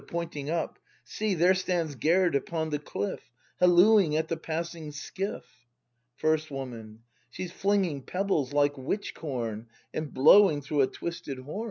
[Pointing 0.07 0.49
up.] 0.49 0.79
See, 1.03 1.35
there 1.35 1.53
stands 1.53 1.93
Gerd 1.93 2.33
upon 2.33 2.71
the 2.71 2.79
cliff. 2.79 3.19
Hallooing 3.59 4.17
at 4.17 4.29
the 4.29 4.35
passing 4.35 4.91
skiff! 4.91 5.45
First 6.15 6.49
Woman. 6.49 7.03
She's 7.29 7.51
flinging 7.51 8.01
pebbles 8.01 8.51
like 8.51 8.75
witch 8.79 9.13
corn, 9.13 9.67
And 9.93 10.11
blowing 10.11 10.63
through 10.63 10.81
a 10.81 10.87
twisted 10.87 11.37
horn. 11.37 11.59